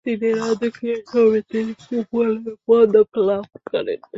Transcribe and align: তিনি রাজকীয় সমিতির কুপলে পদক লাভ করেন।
তিনি 0.05 0.27
রাজকীয় 0.39 0.97
সমিতির 1.11 1.67
কুপলে 1.81 2.51
পদক 2.67 3.09
লাভ 3.27 3.45
করেন। 3.69 4.01